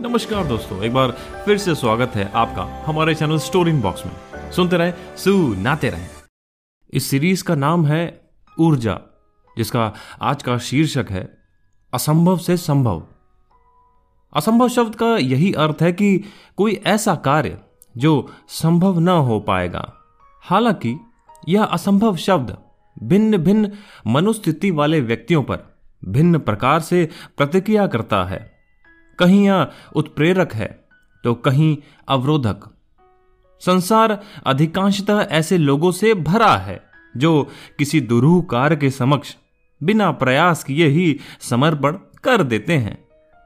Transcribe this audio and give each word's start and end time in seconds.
नमस्कार 0.00 0.46
दोस्तों, 0.46 0.82
एक 0.82 0.94
बार 0.94 1.10
फिर 1.44 1.58
से 1.58 1.74
स्वागत 1.74 2.08
है 2.08 2.32
आपका 2.32 2.84
हमारे 2.86 3.14
चैनल 3.14 3.38
स्टोरी 3.38 3.70
इन 3.70 3.80
बॉक्स 3.80 4.06
में। 4.06 4.12
सुनते 4.52 4.76
रहे, 4.76 4.92
सुनाते 5.16 5.90
रहे। 5.90 6.06
इस 6.90 7.06
सीरीज़ 7.06 7.44
का 7.44 7.54
नाम 7.54 7.86
है 7.86 8.30
ऊर्जा, 8.60 9.00
जिसका 9.56 9.94
आज 10.22 10.42
का 10.42 10.58
शीर्षक 10.58 11.06
है 11.10 11.38
असंभव 11.94 12.38
से 12.38 12.56
संभव। 12.56 13.02
असंभव 14.36 14.68
शब्द 14.68 14.94
का 14.94 15.16
यही 15.16 15.52
अर्थ 15.52 15.76
है 15.82 15.92
कि 15.92 16.24
कोई 16.56 16.82
ऐसा 16.86 17.14
कार्य 17.14 17.58
जो 17.96 18.32
संभव 18.48 18.98
न 18.98 19.08
हो 19.08 19.40
पाएगा। 19.40 19.92
हालाँकि, 20.42 21.00
यह 21.48 21.64
असंभव 21.64 22.16
शब्द 22.16 22.58
भिन्न 23.02 23.36
भिन्न 23.36 23.72
मनुस्थिति 24.06 24.70
वाले 24.70 25.00
व्यक्तियों 25.00 25.42
पर 25.42 25.76
भिन्न 26.04 26.38
प्रकार 26.38 26.80
से 26.80 27.08
प्रतिक्रिया 27.36 27.86
करता 27.86 28.24
है। 28.24 28.57
कहीं 29.20 29.44
यह 29.46 29.66
उत्प्रेरक 29.96 30.54
है 30.54 30.66
तो 31.24 31.34
कहीं 31.34 31.76
अवरोधक। 32.08 32.68
संसार 33.62 34.18
अधिकांशतः 34.46 35.20
ऐसे 35.20 35.58
लोगों 35.58 35.90
से 35.92 36.14
भरा 36.14 36.56
है, 36.56 36.80
जो 37.16 37.48
किसी 37.78 38.00
दुरूह 38.00 38.42
कार्य 38.42 38.76
के 38.76 38.90
समक्ष 38.90 39.34
बिना 39.80 40.10
प्रयास 40.12 40.64
किए 40.64 40.86
ही 40.86 41.18
समर्पण 41.40 41.96
कर 42.24 42.42
देते 42.42 42.72
हैं। 42.72 42.98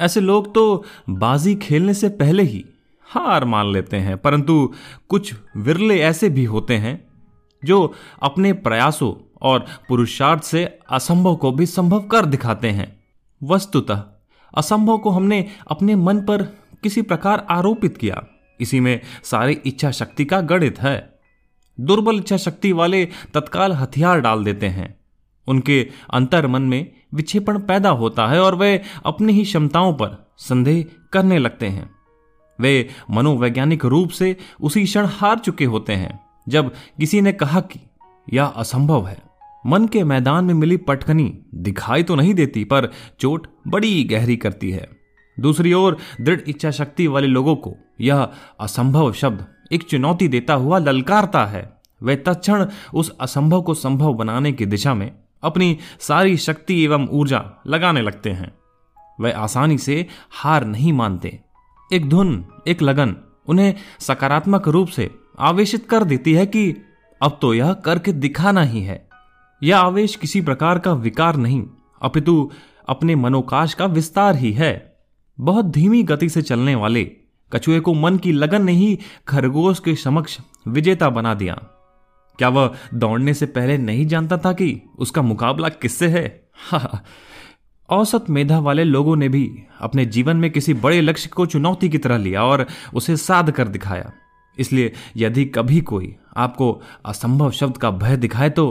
ऐसे 0.00 0.20
लोग 0.20 0.54
तो 0.54 0.84
बाजी 1.10 1.54
खेलने 1.54 1.94
से 1.94 2.08
पहले 2.08 2.42
ही 2.42 2.64
हार 3.08 3.44
मान 3.44 3.72
लेते 3.72 3.96
हैं, 3.96 4.16
परंतु 4.18 4.74
कुछ 5.08 5.34
विरले 5.56 5.98
ऐसे 6.00 6.28
भी 6.28 6.44
होते 6.44 6.76
हैं, 6.76 7.04
जो 7.62 7.94
अपने 8.22 8.52
प्रयासों 8.52 9.14
और 9.42 9.64
पुरुषार्थ 9.88 10.42
से 10.42 10.64
असंभव 10.90 11.36
को 11.36 11.52
भी 11.52 11.66
संभव 11.66 12.00
कर 12.02 12.24
दिखाते 12.24 12.70
हैं। 12.70 12.88
वस्तुतः 13.42 14.02
असंभव 14.56 14.98
को 14.98 15.10
हमने 15.10 15.46
अपने 15.70 15.96
मन 15.96 16.20
पर 16.20 16.42
किसी 16.82 17.02
प्रकार 17.02 17.46
आरोपित 17.50 17.96
किया। 17.96 18.24
इसी 18.60 18.80
में 18.80 19.00
सारी 19.22 19.52
इच्छा 19.52 19.90
शक्ति 19.90 20.24
का 20.24 20.40
गणित 20.40 20.78
है। 20.78 21.18
दुर्बल 21.80 22.16
इच्छा 22.16 22.36
शक्ति 22.36 22.72
वाले 22.72 23.08
तत्काल 23.34 23.72
हथियार 23.72 24.20
डाल 24.20 24.44
देते 24.44 24.66
हैं। 24.66 25.00
उनके 25.48 25.90
अंतर 26.14 26.46
मन 26.46 26.62
में 26.62 26.92
विक्षेपण 27.14 27.58
पैदा 27.58 27.90
होता 27.90 28.26
है 28.26 28.40
और 28.40 28.54
वे 28.54 28.82
अपनी 29.06 29.32
ही 29.32 29.42
क्षमताओं 29.42 29.92
पर 29.92 30.32
संदेह 30.38 30.84
करने 31.12 31.38
लगते 31.38 31.66
हैं। 31.66 31.90
वे 32.60 32.88
मनोवैज्ञानिक 33.10 33.84
रूप 33.84 34.10
से 34.10 34.36
उसी 34.60 34.84
क्षण 34.84 35.06
हार 35.06 35.38
चुके 35.38 35.64
होते 35.64 35.92
हैं, 35.92 36.20
जब 36.48 36.72
किसी 36.74 37.20
ने 37.20 37.32
कहा 37.32 37.60
कि, 37.60 37.80
यह 38.32 38.44
असंभव 38.44 39.06
है। 39.06 39.22
मन 39.66 39.86
के 39.86 40.04
मैदान 40.04 40.44
में 40.44 40.54
मिली 40.54 40.76
पटकनी 40.76 41.38
दिखाई 41.66 42.02
तो 42.02 42.14
नहीं 42.14 42.34
देती, 42.34 42.64
पर 42.64 42.90
चोट 43.20 43.46
बड़ी 43.68 44.04
गहरी 44.04 44.36
करती 44.36 44.70
है। 44.70 44.88
दूसरी 45.40 45.72
ओर, 45.72 45.96
दृढ़ 46.20 46.40
इच्छा 46.48 46.70
शक्ति 46.70 47.06
वाले 47.06 47.26
लोगों 47.26 47.56
को 47.56 47.74
यह 48.00 48.28
असंभव 48.60 49.12
शब्द 49.12 49.46
एक 49.72 49.82
चुनौती 49.82 50.28
देता 50.28 50.54
हुआ 50.54 50.78
ललकारता 50.78 51.44
है। 51.46 51.70
वे 52.02 52.16
तत्क्षण 52.16 52.66
उस 52.94 53.10
असंभव 53.20 53.62
को 53.62 53.74
संभव 53.74 54.14
बनाने 54.14 54.52
की 54.52 54.66
दिशा 54.66 54.94
में 54.94 55.10
अपनी 55.42 55.78
सारी 56.00 56.36
शक्ति 56.36 56.82
एवं 56.84 57.06
ऊर्जा 57.08 57.42
लगाने 57.66 58.02
लगते 58.02 58.30
हैं। 58.30 58.52
वे 59.20 59.32
आसानी 59.32 59.78
से 59.78 60.06
हार 60.30 60.64
नहीं 60.64 60.92
मानते। 60.92 61.38
एक 61.92 62.08
धुन, 62.08 62.44
एक 62.68 62.82
लगन 62.82 63.16
उन्हें 63.48 63.74
सकारात्मक 64.00 64.68
रूप 64.68 64.88
से 64.88 65.10
आवेशित 65.38 65.86
कर 65.86 66.04
देती 66.04 66.34
है 66.34 66.46
कि 66.46 66.70
अब 67.22 67.38
तो 67.42 67.54
यह 67.54 67.72
करके 67.72 68.12
दिखाना 68.12 68.62
ही 68.62 68.82
है। 68.82 69.05
यह 69.62 69.78
आवेश 69.78 70.16
किसी 70.16 70.40
प्रकार 70.40 70.78
का 70.78 70.92
विकार 70.92 71.36
नहीं, 71.36 71.62
अपितु 72.02 72.50
अपने 72.88 73.14
मनोकाश 73.14 73.74
का 73.74 73.86
विस्तार 73.86 74.36
ही 74.36 74.52
है। 74.52 74.96
बहुत 75.38 75.64
धीमी 75.64 76.02
गति 76.02 76.28
से 76.28 76.42
चलने 76.42 76.74
वाले 76.74 77.04
कछुए 77.52 77.80
को 77.80 77.94
मन 77.94 78.16
की 78.16 78.32
लगन 78.32 78.64
ने 78.64 78.72
ही 78.72 78.98
खरगोश 79.28 79.80
के 79.80 79.94
समक्ष 79.94 80.38
विजेता 80.68 81.08
बना 81.10 81.34
दिया। 81.34 81.54
क्या 82.38 82.48
वह 82.48 82.74
दौड़ने 82.94 83.34
से 83.34 83.46
पहले 83.46 83.78
नहीं 83.78 84.06
जानता 84.06 84.38
था 84.38 84.52
कि 84.52 84.80
उसका 84.98 85.22
मुकाबला 85.22 85.68
किससे 85.68 86.08
है, 86.08 86.48
औसत 87.88 88.30
मेधा 88.30 88.58
वाले 88.58 88.84
लोगों 88.84 89.16
ने 89.16 89.28
भी 89.28 89.50
अपने 89.80 90.04
जीवन 90.06 90.36
में 90.36 90.50
किसी 90.50 90.74
बड़े 90.74 91.00
लक्ष्य 91.00 91.28
को 91.28 91.46
चुनौती 91.46 91.88
की 91.88 91.98
तरह 91.98 92.16
लिया 92.16 92.44
और 92.44 92.66
उसे 92.94 93.16
साध 93.16 93.50
कर 93.50 93.68
दिखाया। 93.68 94.12
इसलिए 94.58 94.92
यदि 95.16 95.44
कभी 95.44 95.80
कोई 95.80 96.14
आपको 96.36 96.80
असंभव 97.04 97.50
शब्द 97.50 97.76
का 97.76 97.90
भय 97.90 98.16
दिखाए 98.16 98.50
तो 98.50 98.66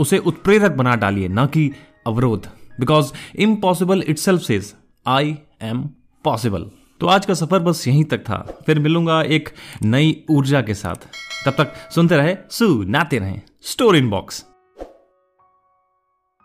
उसे 0.00 0.18
उत्प्रेरक 0.18 0.72
बना 0.72 0.94
डालिए, 0.96 1.28
ना 1.28 1.46
कि 1.46 1.70
अवरोध। 2.06 2.46
Because 2.80 3.12
impossible 3.38 4.02
itself 4.18 4.42
says 4.42 4.72
I 5.06 5.36
am 5.62 5.82
possible 6.24 6.70
तो 7.00 7.06
आज 7.06 7.26
का 7.26 7.34
सफ़र 7.34 7.58
बस 7.58 7.86
यहीं 7.88 8.04
तक 8.04 8.20
था। 8.20 8.36
फिर 8.66 8.78
मिलूँगा 8.78 9.20
एक 9.22 9.48
नई 9.82 10.24
ऊर्जा 10.30 10.60
के 10.62 10.74
साथ। 10.74 11.06
तब 11.46 11.52
तक 11.58 11.74
सुनते 11.94 12.16
रहे, 12.16 12.36
सुनाते 12.50 13.18
रहे। 13.18 13.40
Store 13.62 13.96
in 13.96 14.10
box 14.10 14.44